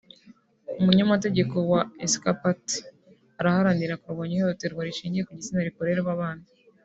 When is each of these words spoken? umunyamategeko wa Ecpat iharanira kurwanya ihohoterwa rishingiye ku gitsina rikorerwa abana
umunyamategeko 0.79 1.55
wa 1.71 1.81
Ecpat 2.05 2.65
iharanira 3.29 3.99
kurwanya 4.01 4.33
ihohoterwa 4.37 4.85
rishingiye 4.87 5.23
ku 5.25 5.31
gitsina 5.37 5.67
rikorerwa 5.67 6.09
abana 6.17 6.43